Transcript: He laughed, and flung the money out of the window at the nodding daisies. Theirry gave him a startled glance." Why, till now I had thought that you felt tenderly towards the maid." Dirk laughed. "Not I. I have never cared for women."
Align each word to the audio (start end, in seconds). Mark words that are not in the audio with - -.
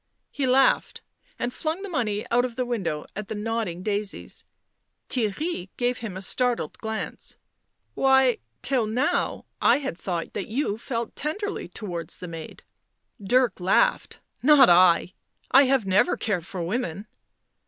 He 0.31 0.47
laughed, 0.47 1.01
and 1.37 1.53
flung 1.53 1.83
the 1.83 1.87
money 1.87 2.25
out 2.31 2.43
of 2.43 2.55
the 2.55 2.65
window 2.65 3.05
at 3.15 3.27
the 3.27 3.35
nodding 3.35 3.83
daisies. 3.83 4.45
Theirry 5.09 5.69
gave 5.77 5.99
him 5.99 6.17
a 6.17 6.23
startled 6.23 6.75
glance." 6.79 7.37
Why, 7.93 8.39
till 8.63 8.87
now 8.87 9.45
I 9.61 9.77
had 9.77 9.99
thought 9.99 10.33
that 10.33 10.47
you 10.47 10.79
felt 10.79 11.15
tenderly 11.15 11.67
towards 11.67 12.17
the 12.17 12.27
maid." 12.27 12.63
Dirk 13.23 13.59
laughed. 13.59 14.21
"Not 14.41 14.71
I. 14.71 15.13
I 15.51 15.65
have 15.65 15.85
never 15.85 16.17
cared 16.17 16.47
for 16.47 16.63
women." 16.63 17.05